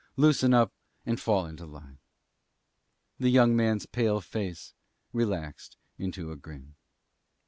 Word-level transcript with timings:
Loosen 0.17 0.51
up 0.51 0.73
and 1.05 1.19
fall 1.21 1.45
into 1.45 1.67
line." 1.67 1.99
The 3.19 3.29
young 3.29 3.55
man's 3.55 3.85
pale 3.85 4.19
face 4.19 4.73
relaxed 5.13 5.77
into 5.99 6.31
a 6.31 6.35
grin. 6.35 6.73